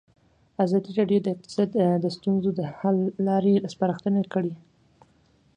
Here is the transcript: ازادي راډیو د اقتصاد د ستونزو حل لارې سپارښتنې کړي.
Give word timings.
ازادي 0.65 0.91
راډیو 0.99 1.19
د 1.23 1.27
اقتصاد 1.35 1.69
د 2.03 2.05
ستونزو 2.15 2.49
حل 2.79 2.97
لارې 3.27 3.53
سپارښتنې 3.73 4.23
کړي. 4.33 4.53